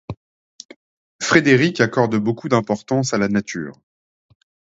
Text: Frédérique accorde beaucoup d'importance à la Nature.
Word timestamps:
Frédérique 1.21 1.79
accorde 1.79 2.15
beaucoup 2.15 2.49
d'importance 2.49 3.13
à 3.13 3.19
la 3.19 3.27
Nature. 3.27 3.79